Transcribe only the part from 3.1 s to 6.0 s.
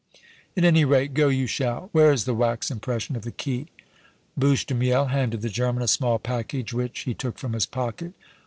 of the key?" Bouche de Miel handed the German a